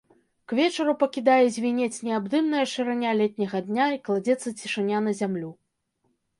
К 0.51 0.55
вечару 0.59 0.93
пакідае 1.03 1.43
звінець 1.57 1.99
неабдымная 2.07 2.65
шырыня 2.73 3.13
летняга 3.21 3.63
дня, 3.69 3.85
і 3.95 4.03
кладзецца 4.09 4.57
цішыня 4.59 5.07
на 5.09 5.19
зямлю. 5.23 5.51